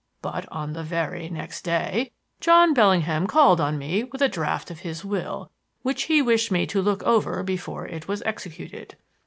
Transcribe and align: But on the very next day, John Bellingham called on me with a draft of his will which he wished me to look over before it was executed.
But 0.23 0.51
on 0.51 0.73
the 0.73 0.81
very 0.81 1.29
next 1.29 1.61
day, 1.63 2.11
John 2.39 2.73
Bellingham 2.73 3.27
called 3.27 3.61
on 3.61 3.77
me 3.77 4.03
with 4.03 4.19
a 4.23 4.27
draft 4.27 4.71
of 4.71 4.79
his 4.79 5.05
will 5.05 5.51
which 5.83 6.05
he 6.05 6.23
wished 6.23 6.49
me 6.49 6.65
to 6.65 6.81
look 6.81 7.03
over 7.03 7.43
before 7.43 7.85
it 7.87 8.07
was 8.07 8.23
executed. 8.23 8.95